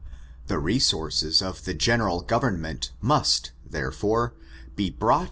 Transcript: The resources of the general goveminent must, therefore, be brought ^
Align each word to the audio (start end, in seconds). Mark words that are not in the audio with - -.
The 0.47 0.57
resources 0.57 1.43
of 1.43 1.63
the 1.65 1.75
general 1.75 2.21
goveminent 2.23 2.89
must, 3.01 3.51
therefore, 3.69 4.33
be 4.75 4.89
brought 4.89 5.17
^ 5.19 5.19